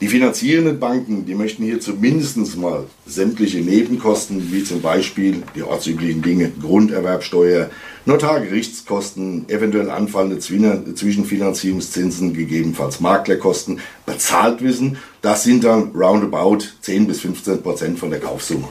Die 0.00 0.08
finanzierenden 0.08 0.80
Banken, 0.80 1.24
die 1.24 1.36
möchten 1.36 1.62
hier 1.62 1.80
zumindest 1.80 2.56
mal 2.56 2.84
sämtliche 3.06 3.58
Nebenkosten, 3.58 4.52
wie 4.52 4.64
zum 4.64 4.82
Beispiel 4.82 5.44
die 5.54 5.62
ortsüblichen 5.62 6.20
Dinge, 6.20 6.50
Grunderwerbsteuer, 6.60 7.70
Notargerichtskosten, 8.04 9.48
eventuell 9.48 9.88
anfallende 9.88 10.40
Zwischenfinanzierungszinsen, 10.40 12.34
gegebenenfalls 12.34 13.00
Maklerkosten, 13.00 13.78
bezahlt 14.04 14.62
wissen. 14.62 14.98
Das 15.22 15.44
sind 15.44 15.62
dann 15.62 15.92
roundabout 15.94 16.64
10 16.80 17.06
bis 17.06 17.20
15 17.20 17.62
Prozent 17.62 17.98
von 17.98 18.10
der 18.10 18.20
Kaufsumme. 18.20 18.68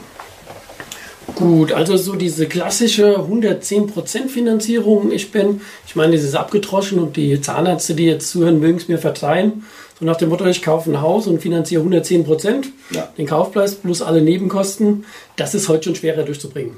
Gut, 1.34 1.72
also 1.72 1.96
so 1.96 2.14
diese 2.14 2.46
klassische 2.46 3.18
110% 3.18 4.28
Finanzierung, 4.28 5.10
ich 5.10 5.32
bin, 5.32 5.60
ich 5.86 5.96
meine, 5.96 6.14
das 6.14 6.24
ist 6.24 6.34
abgetroschen 6.34 6.98
und 6.98 7.16
die 7.16 7.40
Zahnärzte, 7.40 7.94
die 7.94 8.06
jetzt 8.06 8.30
zuhören, 8.30 8.60
mögen 8.60 8.78
es 8.78 8.88
mir 8.88 8.98
verzeihen. 8.98 9.64
So 9.98 10.04
nach 10.04 10.16
dem 10.16 10.28
Motto, 10.28 10.44
ich 10.44 10.60
kaufe 10.60 10.90
ein 10.90 11.00
Haus 11.00 11.26
und 11.26 11.40
finanziere 11.40 11.82
110%, 11.84 12.64
ja. 12.90 13.08
den 13.16 13.26
Kaufpreis 13.26 13.76
plus 13.76 14.02
alle 14.02 14.22
Nebenkosten, 14.22 15.04
das 15.36 15.54
ist 15.54 15.68
heute 15.68 15.84
schon 15.84 15.94
schwerer 15.94 16.24
durchzubringen. 16.24 16.72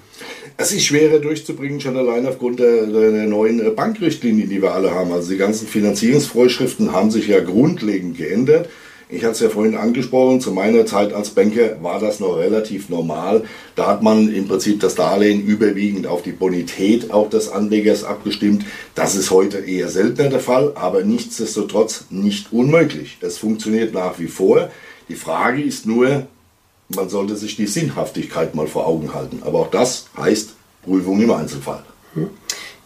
Es 0.58 0.72
ist 0.72 0.84
schwerer 0.84 1.18
durchzubringen, 1.18 1.80
schon 1.80 1.96
allein 1.96 2.26
aufgrund 2.26 2.60
der, 2.60 2.86
der 2.86 3.26
neuen 3.26 3.74
Bankrichtlinien, 3.74 4.48
die 4.48 4.60
wir 4.62 4.72
alle 4.72 4.90
haben. 4.90 5.12
Also 5.12 5.30
die 5.30 5.38
ganzen 5.38 5.66
Finanzierungsvorschriften 5.66 6.92
haben 6.92 7.10
sich 7.10 7.28
ja 7.28 7.40
grundlegend 7.40 8.16
geändert. 8.16 8.68
Ich 9.08 9.22
hatte 9.22 9.32
es 9.32 9.40
ja 9.40 9.48
vorhin 9.48 9.76
angesprochen, 9.76 10.40
zu 10.40 10.50
meiner 10.50 10.84
Zeit 10.84 11.12
als 11.12 11.30
Banker 11.30 11.80
war 11.80 12.00
das 12.00 12.18
noch 12.18 12.36
relativ 12.36 12.88
normal. 12.88 13.44
Da 13.76 13.86
hat 13.86 14.02
man 14.02 14.32
im 14.34 14.48
Prinzip 14.48 14.80
das 14.80 14.96
Darlehen 14.96 15.46
überwiegend 15.46 16.08
auf 16.08 16.22
die 16.22 16.32
Bonität 16.32 17.12
auch 17.12 17.30
des 17.30 17.48
Anlegers 17.48 18.02
abgestimmt. 18.02 18.64
Das 18.96 19.14
ist 19.14 19.30
heute 19.30 19.58
eher 19.58 19.90
seltener 19.90 20.28
der 20.28 20.40
Fall, 20.40 20.72
aber 20.74 21.04
nichtsdestotrotz 21.04 22.06
nicht 22.10 22.52
unmöglich. 22.52 23.18
Es 23.20 23.38
funktioniert 23.38 23.94
nach 23.94 24.18
wie 24.18 24.26
vor. 24.26 24.70
Die 25.08 25.14
Frage 25.14 25.62
ist 25.62 25.86
nur, 25.86 26.26
man 26.88 27.08
sollte 27.08 27.36
sich 27.36 27.54
die 27.54 27.68
Sinnhaftigkeit 27.68 28.56
mal 28.56 28.66
vor 28.66 28.88
Augen 28.88 29.14
halten. 29.14 29.40
Aber 29.44 29.60
auch 29.60 29.70
das 29.70 30.06
heißt 30.16 30.54
Prüfung 30.82 31.22
im 31.22 31.30
Einzelfall. 31.30 31.84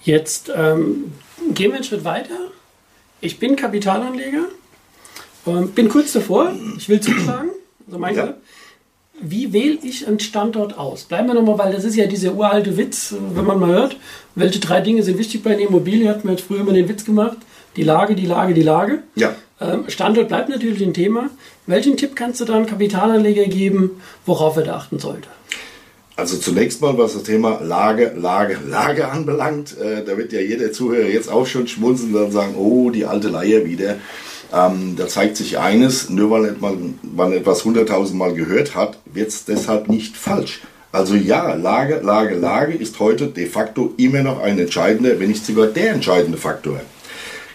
Jetzt 0.02 0.52
ähm, 0.54 1.12
gehen 1.54 1.70
wir 1.70 1.76
einen 1.76 1.84
Schritt 1.84 2.04
weiter. 2.04 2.36
Ich 3.22 3.38
bin 3.38 3.56
Kapitalanleger 3.56 4.48
ähm, 5.46 5.70
bin 5.70 5.88
kurz 5.88 6.12
davor, 6.12 6.52
ich 6.76 6.88
will 6.88 7.00
zuschlagen. 7.00 7.50
Also 7.86 7.98
mein 7.98 8.16
ja. 8.16 8.34
Wie 9.22 9.52
wähle 9.52 9.78
ich 9.82 10.06
einen 10.08 10.18
Standort 10.18 10.78
aus? 10.78 11.04
Bleiben 11.04 11.28
wir 11.28 11.34
nochmal, 11.34 11.58
weil 11.58 11.74
das 11.74 11.84
ist 11.84 11.94
ja 11.94 12.06
dieser 12.06 12.34
uralte 12.34 12.78
Witz, 12.78 13.14
wenn 13.34 13.44
man 13.44 13.60
mal 13.60 13.68
hört, 13.68 13.96
welche 14.34 14.60
drei 14.60 14.80
Dinge 14.80 15.02
sind 15.02 15.18
wichtig 15.18 15.42
bei 15.42 15.50
einer 15.50 15.60
Immobilie, 15.60 16.08
hat 16.08 16.24
man 16.24 16.36
jetzt 16.36 16.46
früher 16.46 16.60
immer 16.60 16.72
den 16.72 16.88
Witz 16.88 17.04
gemacht. 17.04 17.36
Die 17.76 17.82
Lage, 17.82 18.14
die 18.14 18.24
Lage, 18.24 18.54
die 18.54 18.62
Lage. 18.62 19.02
Ja. 19.16 19.34
Ähm, 19.60 19.84
Standort 19.88 20.28
bleibt 20.28 20.48
natürlich 20.48 20.82
ein 20.82 20.94
Thema. 20.94 21.28
Welchen 21.66 21.98
Tipp 21.98 22.16
kannst 22.16 22.40
du 22.40 22.46
dann 22.46 22.64
Kapitalanleger 22.64 23.44
geben, 23.44 24.00
worauf 24.24 24.56
er 24.56 24.62
da 24.62 24.76
achten 24.76 24.98
sollte? 24.98 25.28
Also 26.16 26.38
zunächst 26.38 26.80
mal, 26.80 26.96
was 26.96 27.12
das 27.12 27.22
Thema 27.22 27.60
Lage, 27.62 28.12
Lage, 28.16 28.58
Lage 28.66 29.08
anbelangt, 29.08 29.76
äh, 29.78 30.04
da 30.04 30.16
wird 30.16 30.32
ja 30.32 30.40
jeder 30.40 30.72
Zuhörer 30.72 31.08
jetzt 31.08 31.30
auch 31.30 31.46
schon 31.46 31.66
schmunzeln 31.66 32.14
und 32.14 32.32
sagen, 32.32 32.54
oh, 32.56 32.90
die 32.90 33.04
alte 33.04 33.28
Leier 33.28 33.64
wieder. 33.66 33.96
Ähm, 34.52 34.96
da 34.96 35.06
zeigt 35.06 35.36
sich 35.36 35.58
eines, 35.58 36.10
nur 36.10 36.30
weil 36.30 36.56
man, 37.16 37.32
etwas 37.32 37.64
hunderttausendmal 37.64 38.34
gehört 38.34 38.74
hat, 38.74 38.98
wird 39.04 39.28
es 39.28 39.44
deshalb 39.44 39.88
nicht 39.88 40.16
falsch. 40.16 40.60
Also 40.92 41.14
ja, 41.14 41.54
Lage, 41.54 42.00
Lage, 42.02 42.34
Lage 42.34 42.74
ist 42.74 42.98
heute 42.98 43.28
de 43.28 43.46
facto 43.46 43.94
immer 43.96 44.22
noch 44.22 44.40
ein 44.40 44.58
entscheidender, 44.58 45.20
wenn 45.20 45.28
nicht 45.28 45.46
sogar 45.46 45.68
der 45.68 45.92
entscheidende 45.92 46.36
Faktor. 46.36 46.80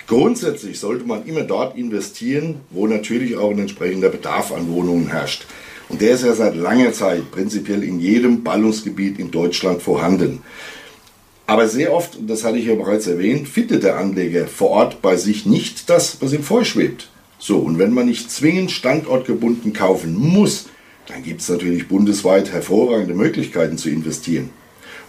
Grundsätzlich 0.08 0.80
sollte 0.80 1.06
man 1.06 1.26
immer 1.26 1.42
dort 1.42 1.76
investieren, 1.78 2.62
wo 2.70 2.88
natürlich 2.88 3.36
auch 3.36 3.52
ein 3.52 3.60
entsprechender 3.60 4.10
Bedarf 4.10 4.54
an 4.54 4.70
Wohnungen 4.70 5.08
herrscht. 5.08 5.46
Und 5.90 6.02
der 6.02 6.12
ist 6.12 6.24
ja 6.24 6.34
seit 6.34 6.56
langer 6.56 6.94
Zeit 6.94 7.30
prinzipiell 7.32 7.84
in 7.84 8.00
jedem 8.00 8.44
Ballungsgebiet 8.44 9.20
in 9.20 9.32
Deutschland 9.32 9.82
vorhanden. 9.82 10.42
Aber 11.48 11.68
sehr 11.68 11.94
oft, 11.94 12.16
und 12.16 12.28
das 12.28 12.44
hatte 12.44 12.58
ich 12.58 12.66
ja 12.66 12.76
bereits 12.76 13.08
erwähnt, 13.08 13.48
findet 13.48 13.84
der 13.84 13.98
Anleger 13.98 14.48
vor 14.48 14.72
Ort 14.72 15.02
bei 15.02 15.16
sich 15.16 15.46
nicht 15.46 15.90
das, 15.90 16.18
was 16.22 16.34
ihm 16.34 16.44
vorschwebt. 16.44 17.10
So, 17.38 17.60
und 17.60 17.78
wenn 17.78 17.94
man 17.94 18.08
nicht 18.08 18.32
zwingend 18.32 18.72
standortgebunden 18.72 19.74
kaufen 19.74 20.16
muss, 20.16 20.66
dann 21.08 21.22
gibt 21.22 21.42
es 21.42 21.50
natürlich 21.50 21.88
bundesweit 21.88 22.52
hervorragende 22.52 23.14
Möglichkeiten 23.14 23.78
zu 23.78 23.90
investieren. 23.90 24.50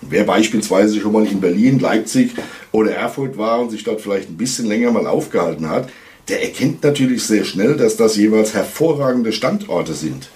Und 0.03 0.11
wer 0.11 0.25
beispielsweise 0.25 1.01
schon 1.01 1.13
mal 1.13 1.27
in 1.27 1.41
Berlin, 1.41 1.79
Leipzig 1.79 2.33
oder 2.71 2.95
Erfurt 2.95 3.39
war 3.39 3.61
und 3.61 3.71
sich 3.71 3.85
dort 3.85 4.03
vielleicht 4.03 4.29
ein 4.29 4.37
bisschen 4.37 4.67
länger 4.67 4.91
mal 4.91 5.07
aufgehalten 5.07 5.71
hat, 5.71 5.89
der 6.29 6.43
erkennt 6.43 6.83
natürlich 6.83 7.23
sehr 7.23 7.45
schnell, 7.45 7.77
dass 7.77 7.97
das 7.97 8.17
jeweils 8.17 8.53
hervorragende 8.53 9.33
Standorte 9.33 9.95
sind. 9.95 10.29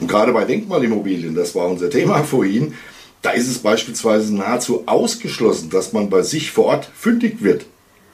Und 0.00 0.08
gerade 0.08 0.32
bei 0.32 0.44
Denkmalimmobilien, 0.44 1.34
das 1.34 1.54
war 1.54 1.68
unser 1.68 1.90
Thema 1.90 2.24
vorhin, 2.24 2.74
da 3.22 3.30
ist 3.30 3.48
es 3.48 3.58
beispielsweise 3.58 4.34
nahezu 4.34 4.84
ausgeschlossen, 4.86 5.70
dass 5.70 5.92
man 5.92 6.08
bei 6.08 6.22
sich 6.22 6.50
vor 6.50 6.66
Ort 6.66 6.90
fündig 6.94 7.42
wird. 7.42 7.66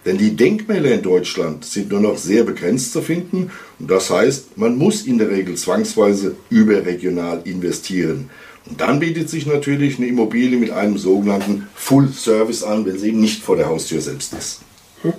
Denn 0.05 0.19
die 0.19 0.37
Denkmäler 0.37 0.93
in 0.93 1.03
Deutschland 1.03 1.65
sind 1.65 1.91
nur 1.91 2.01
noch 2.01 2.17
sehr 2.17 2.45
begrenzt 2.45 2.93
zu 2.93 3.03
finden 3.03 3.51
und 3.79 3.91
das 3.91 4.11
heißt, 4.11 4.57
man 4.57 4.77
muss 4.77 5.03
in 5.03 5.19
der 5.19 5.31
Regel 5.31 5.57
zwangsweise 5.57 6.37
überregional 6.49 7.43
investieren. 7.45 8.31
Und 8.69 8.81
dann 8.81 9.01
bietet 9.01 9.31
sich 9.31 9.47
natürlich 9.47 9.99
eine 9.99 10.07
Immobilie 10.07 10.59
mit 10.59 10.71
einem 10.71 10.99
sogenannten 10.99 11.69
Full 11.75 12.13
Service 12.13 12.63
an, 12.63 12.85
wenn 12.87 12.99
sie 12.99 13.09
eben 13.09 13.21
nicht 13.21 13.43
vor 13.43 13.57
der 13.57 13.69
Haustür 13.69 14.01
selbst 14.01 14.33
ist. 14.33 14.61
Hm. 15.03 15.13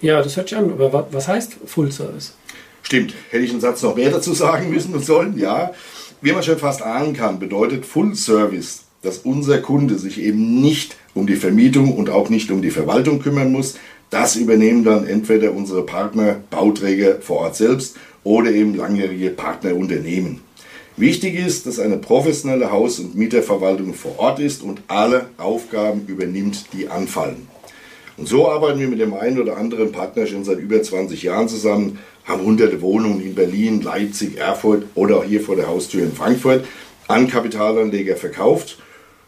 Ja, 0.00 0.20
das 0.20 0.36
hört 0.36 0.48
sich 0.48 0.58
an. 0.58 0.70
Aber 0.70 1.08
was 1.10 1.28
heißt 1.28 1.58
Full 1.66 1.92
Service? 1.92 2.34
Stimmt. 2.82 3.14
Hätte 3.30 3.44
ich 3.44 3.50
einen 3.50 3.60
Satz 3.60 3.82
noch 3.82 3.96
mehr 3.96 4.10
dazu 4.10 4.34
sagen 4.34 4.70
müssen 4.70 4.94
und 4.94 5.04
sollen? 5.04 5.38
Ja. 5.38 5.72
Wie 6.20 6.32
man 6.32 6.42
schon 6.42 6.58
fast 6.58 6.82
ahnen 6.82 7.14
kann, 7.14 7.38
bedeutet 7.38 7.86
Full 7.86 8.14
Service 8.16 8.82
dass 9.02 9.18
unser 9.18 9.58
Kunde 9.58 9.98
sich 9.98 10.20
eben 10.20 10.60
nicht 10.60 10.96
um 11.14 11.26
die 11.26 11.36
Vermietung 11.36 11.96
und 11.96 12.08
auch 12.08 12.30
nicht 12.30 12.50
um 12.50 12.62
die 12.62 12.70
Verwaltung 12.70 13.20
kümmern 13.20 13.52
muss. 13.52 13.74
Das 14.10 14.36
übernehmen 14.36 14.84
dann 14.84 15.06
entweder 15.06 15.52
unsere 15.52 15.84
Partner, 15.84 16.36
Bauträger 16.50 17.20
vor 17.20 17.38
Ort 17.38 17.56
selbst 17.56 17.96
oder 18.24 18.50
eben 18.52 18.74
langjährige 18.74 19.30
Partnerunternehmen. 19.30 20.40
Wichtig 20.96 21.34
ist, 21.34 21.66
dass 21.66 21.78
eine 21.78 21.96
professionelle 21.96 22.70
Haus- 22.70 23.00
und 23.00 23.14
Mieterverwaltung 23.14 23.94
vor 23.94 24.18
Ort 24.18 24.38
ist 24.38 24.62
und 24.62 24.82
alle 24.88 25.26
Aufgaben 25.38 26.02
übernimmt, 26.06 26.66
die 26.72 26.88
anfallen. 26.88 27.48
Und 28.18 28.28
so 28.28 28.48
arbeiten 28.48 28.78
wir 28.78 28.88
mit 28.88 29.00
dem 29.00 29.14
einen 29.14 29.40
oder 29.40 29.56
anderen 29.56 29.90
Partner 29.90 30.26
schon 30.26 30.44
seit 30.44 30.58
über 30.58 30.82
20 30.82 31.22
Jahren 31.22 31.48
zusammen, 31.48 31.98
haben 32.24 32.44
hunderte 32.44 32.82
Wohnungen 32.82 33.22
in 33.22 33.34
Berlin, 33.34 33.80
Leipzig, 33.80 34.36
Erfurt 34.36 34.84
oder 34.94 35.16
auch 35.16 35.24
hier 35.24 35.40
vor 35.40 35.56
der 35.56 35.66
Haustür 35.66 36.02
in 36.02 36.12
Frankfurt 36.12 36.66
an 37.08 37.26
Kapitalanleger 37.26 38.16
verkauft 38.16 38.78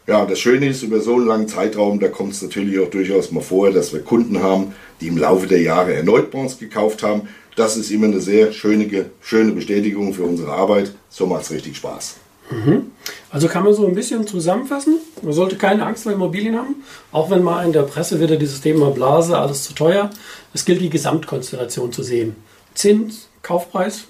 ja, 0.07 0.25
das 0.25 0.39
Schöne 0.39 0.67
ist, 0.67 0.83
über 0.83 0.99
so 0.99 1.15
einen 1.15 1.25
langen 1.25 1.47
Zeitraum, 1.47 1.99
da 1.99 2.07
kommt 2.07 2.33
es 2.33 2.41
natürlich 2.41 2.79
auch 2.79 2.89
durchaus 2.89 3.31
mal 3.31 3.41
vor, 3.41 3.71
dass 3.71 3.91
wir 3.93 4.01
Kunden 4.01 4.41
haben, 4.41 4.73
die 5.01 5.07
im 5.07 5.17
Laufe 5.17 5.47
der 5.47 5.61
Jahre 5.61 5.93
erneut 5.93 6.31
bei 6.31 6.39
uns 6.39 6.59
gekauft 6.59 7.03
haben. 7.03 7.27
Das 7.55 7.77
ist 7.77 7.89
immer 7.89 8.07
eine 8.07 8.21
sehr 8.21 8.51
schöne, 8.51 9.05
schöne 9.21 9.51
Bestätigung 9.53 10.13
für 10.13 10.23
unsere 10.23 10.51
Arbeit. 10.51 10.91
So 11.09 11.25
macht 11.25 11.43
es 11.43 11.51
richtig 11.51 11.77
Spaß. 11.77 12.17
Mhm. 12.51 12.91
Also 13.31 13.47
kann 13.47 13.63
man 13.63 13.73
so 13.73 13.87
ein 13.87 13.95
bisschen 13.95 14.27
zusammenfassen. 14.27 14.99
Man 15.21 15.33
sollte 15.33 15.55
keine 15.55 15.85
Angst 15.85 16.03
vor 16.03 16.11
Immobilien 16.11 16.55
haben, 16.55 16.75
auch 17.11 17.29
wenn 17.31 17.41
mal 17.41 17.65
in 17.65 17.73
der 17.73 17.83
Presse 17.83 18.19
wieder 18.19 18.35
dieses 18.35 18.61
Thema 18.61 18.91
Blase, 18.91 19.37
alles 19.37 19.63
zu 19.63 19.73
teuer. 19.73 20.11
Es 20.53 20.65
gilt 20.65 20.81
die 20.81 20.89
Gesamtkonstellation 20.89 21.91
zu 21.91 22.03
sehen. 22.03 22.35
Zins, 22.75 23.29
Kaufpreis 23.41 24.05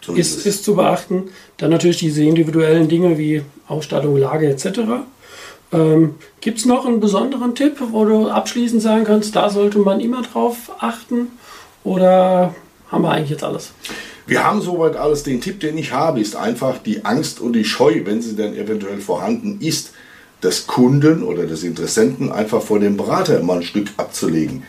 so 0.00 0.14
ist, 0.14 0.38
ist, 0.38 0.46
ist 0.46 0.64
zu 0.64 0.76
beachten. 0.76 1.30
Dann 1.56 1.70
natürlich 1.70 1.98
diese 1.98 2.22
individuellen 2.22 2.88
Dinge 2.88 3.18
wie 3.18 3.42
Ausstattung, 3.66 4.16
Lage 4.16 4.48
etc. 4.48 4.80
Ähm, 5.72 6.14
Gibt 6.40 6.58
es 6.58 6.66
noch 6.66 6.86
einen 6.86 7.00
besonderen 7.00 7.54
Tipp, 7.54 7.76
wo 7.90 8.04
du 8.04 8.28
abschließend 8.28 8.82
sagen 8.82 9.04
kannst, 9.04 9.36
da 9.36 9.50
sollte 9.50 9.78
man 9.78 10.00
immer 10.00 10.22
drauf 10.22 10.72
achten? 10.78 11.28
Oder 11.84 12.54
haben 12.90 13.02
wir 13.02 13.12
eigentlich 13.12 13.30
jetzt 13.30 13.44
alles? 13.44 13.72
Wir 14.26 14.44
haben 14.44 14.60
soweit 14.60 14.96
alles. 14.96 15.22
Den 15.22 15.40
Tipp, 15.40 15.60
den 15.60 15.78
ich 15.78 15.92
habe, 15.92 16.20
ist 16.20 16.36
einfach 16.36 16.78
die 16.78 17.04
Angst 17.04 17.40
und 17.40 17.52
die 17.52 17.64
Scheu, 17.64 18.02
wenn 18.04 18.22
sie 18.22 18.36
denn 18.36 18.54
eventuell 18.54 19.00
vorhanden 19.00 19.60
ist, 19.60 19.92
des 20.42 20.66
Kunden 20.66 21.22
oder 21.22 21.46
des 21.46 21.64
Interessenten 21.64 22.32
einfach 22.32 22.62
vor 22.62 22.80
dem 22.80 22.96
Berater 22.96 23.42
mal 23.42 23.58
ein 23.58 23.62
Stück 23.62 23.88
abzulegen. 23.96 24.62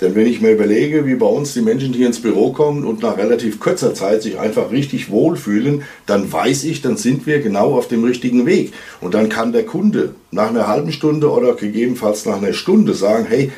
Denn 0.00 0.14
wenn 0.14 0.26
ich 0.26 0.42
mir 0.42 0.52
überlege, 0.52 1.06
wie 1.06 1.14
bei 1.14 1.26
uns 1.26 1.54
die 1.54 1.62
Menschen 1.62 1.94
hier 1.94 2.06
ins 2.06 2.20
Büro 2.20 2.52
kommen 2.52 2.84
und 2.84 3.02
nach 3.02 3.16
relativ 3.16 3.58
kurzer 3.58 3.94
Zeit 3.94 4.22
sich 4.22 4.38
einfach 4.38 4.70
richtig 4.70 5.10
wohlfühlen, 5.10 5.82
dann 6.04 6.30
weiß 6.30 6.64
ich, 6.64 6.82
dann 6.82 6.98
sind 6.98 7.26
wir 7.26 7.40
genau 7.40 7.74
auf 7.74 7.88
dem 7.88 8.04
richtigen 8.04 8.44
Weg. 8.44 8.74
Und 9.00 9.14
dann 9.14 9.30
kann 9.30 9.52
der 9.52 9.64
Kunde 9.64 10.14
nach 10.30 10.50
einer 10.50 10.68
halben 10.68 10.92
Stunde 10.92 11.30
oder 11.30 11.54
gegebenenfalls 11.54 12.26
nach 12.26 12.36
einer 12.36 12.52
Stunde 12.52 12.92
sagen, 12.92 13.26
hey, 13.26 13.50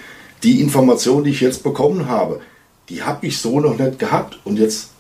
die 0.45 0.61
Information, 0.61 1.25
die 1.25 1.31
ich 1.31 1.41
jetzt 1.41 1.65
bekommen 1.65 2.07
habe, 2.07 2.41
die 2.89 3.03
habe 3.03 3.27
ich 3.27 3.39
so 3.39 3.59
noch 3.59 3.77
nicht 3.77 3.99
gehabt 3.99 4.39
und 4.45 4.59
jetzt 4.59 4.91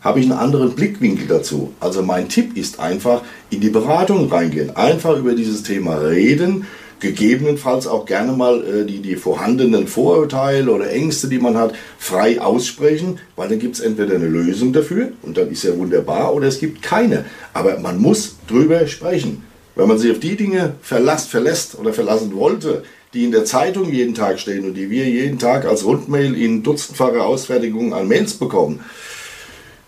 habe 0.00 0.20
ich 0.20 0.26
einen 0.26 0.38
anderen 0.38 0.74
Blickwinkel 0.74 1.26
dazu. 1.26 1.72
Also 1.80 2.02
mein 2.02 2.28
Tipp 2.28 2.56
ist 2.56 2.78
einfach 2.78 3.22
in 3.50 3.60
die 3.60 3.70
Beratung 3.70 4.30
reingehen, 4.30 4.76
einfach 4.76 5.16
über 5.16 5.34
dieses 5.34 5.62
Thema 5.62 5.96
reden 5.96 6.66
gegebenenfalls 7.04 7.86
auch 7.86 8.06
gerne 8.06 8.32
mal 8.32 8.64
äh, 8.64 8.86
die, 8.86 9.00
die 9.00 9.16
vorhandenen 9.16 9.86
Vorurteile 9.86 10.70
oder 10.70 10.90
Ängste, 10.90 11.28
die 11.28 11.38
man 11.38 11.56
hat, 11.56 11.74
frei 11.98 12.40
aussprechen, 12.40 13.18
weil 13.36 13.50
dann 13.50 13.58
gibt 13.58 13.74
es 13.74 13.80
entweder 13.80 14.14
eine 14.14 14.26
Lösung 14.26 14.72
dafür 14.72 15.12
und 15.20 15.36
dann 15.36 15.50
ist 15.50 15.64
ja 15.64 15.76
wunderbar 15.76 16.34
oder 16.34 16.46
es 16.48 16.58
gibt 16.58 16.80
keine. 16.80 17.26
Aber 17.52 17.78
man 17.78 17.98
muss 17.98 18.36
drüber 18.48 18.86
sprechen. 18.86 19.44
Wenn 19.76 19.86
man 19.86 19.98
sich 19.98 20.12
auf 20.12 20.18
die 20.18 20.36
Dinge 20.36 20.76
verlasst, 20.80 21.28
verlässt 21.28 21.78
oder 21.78 21.92
verlassen 21.92 22.34
wollte, 22.34 22.84
die 23.12 23.24
in 23.24 23.32
der 23.32 23.44
Zeitung 23.44 23.92
jeden 23.92 24.14
Tag 24.14 24.40
stehen 24.40 24.64
und 24.64 24.74
die 24.74 24.88
wir 24.88 25.04
jeden 25.04 25.38
Tag 25.38 25.66
als 25.66 25.84
Rundmail 25.84 26.34
in 26.34 26.62
dutzendfacher 26.62 27.24
Ausfertigung 27.26 27.92
an 27.92 28.08
Mails 28.08 28.34
bekommen, 28.34 28.80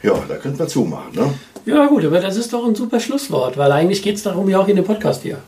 ja, 0.02 0.12
da 0.28 0.36
könnte 0.36 0.58
man 0.58 0.68
zumachen. 0.68 1.14
Ne? 1.14 1.32
Ja 1.64 1.86
gut, 1.86 2.04
aber 2.04 2.20
das 2.20 2.36
ist 2.36 2.52
doch 2.52 2.66
ein 2.66 2.74
super 2.74 3.00
Schlusswort, 3.00 3.56
weil 3.56 3.72
eigentlich 3.72 4.02
geht 4.02 4.16
es 4.16 4.22
darum 4.22 4.48
ja 4.50 4.60
auch 4.60 4.68
in 4.68 4.76
dem 4.76 4.84
Podcast 4.84 5.22
hier. 5.22 5.38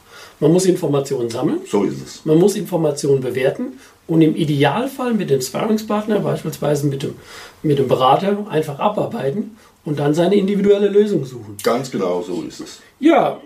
Man 0.40 0.52
muss 0.52 0.66
Informationen 0.66 1.30
sammeln. 1.30 1.60
So 1.66 1.84
ist 1.84 2.00
es. 2.04 2.24
Man 2.24 2.38
muss 2.38 2.54
Informationen 2.54 3.20
bewerten 3.20 3.78
und 4.06 4.22
im 4.22 4.36
Idealfall 4.36 5.14
mit 5.14 5.30
dem 5.30 5.40
Sparringspartner, 5.40 6.20
beispielsweise 6.20 6.86
mit 6.86 7.02
dem, 7.02 7.16
mit 7.62 7.78
dem 7.78 7.88
Berater, 7.88 8.46
einfach 8.48 8.78
abarbeiten 8.78 9.56
und 9.84 9.98
dann 9.98 10.14
seine 10.14 10.36
individuelle 10.36 10.88
Lösung 10.88 11.24
suchen. 11.24 11.56
Ganz 11.62 11.90
genau 11.90 12.22
so 12.22 12.42
ist 12.42 12.60
es. 12.60 12.80
Ja, 13.00 13.40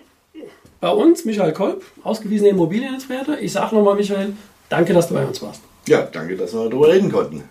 bei 0.81 0.91
uns 0.91 1.25
Michael 1.25 1.53
Kolb, 1.53 1.83
ausgewiesener 2.03 2.51
Immobilienexperte. 2.51 3.37
Ich 3.37 3.53
sage 3.53 3.75
nochmal, 3.75 3.95
Michael, 3.95 4.35
danke, 4.69 4.93
dass 4.93 5.09
du 5.09 5.15
bei 5.15 5.25
uns 5.25 5.41
warst. 5.41 5.63
Ja, 5.89 6.03
danke, 6.03 6.37
dass 6.37 6.53
wir 6.53 6.69
darüber 6.69 6.89
reden 6.89 7.11
konnten. 7.11 7.43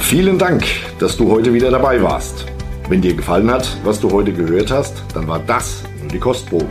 Vielen 0.00 0.38
Dank, 0.38 0.64
dass 0.98 1.16
du 1.16 1.30
heute 1.30 1.52
wieder 1.52 1.70
dabei 1.70 2.02
warst. 2.02 2.46
Wenn 2.88 3.02
dir 3.02 3.14
gefallen 3.14 3.50
hat, 3.50 3.68
was 3.84 4.00
du 4.00 4.10
heute 4.10 4.32
gehört 4.32 4.70
hast, 4.70 4.94
dann 5.12 5.28
war 5.28 5.38
das 5.40 5.82
nur 6.00 6.08
die 6.08 6.18
Kostprobe. 6.18 6.66